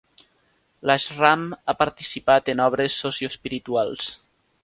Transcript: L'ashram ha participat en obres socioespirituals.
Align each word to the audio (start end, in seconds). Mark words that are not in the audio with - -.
L'ashram 0.91 1.43
ha 1.57 1.75
participat 1.83 2.51
en 2.55 2.63
obres 2.69 2.97
socioespirituals. 3.05 4.11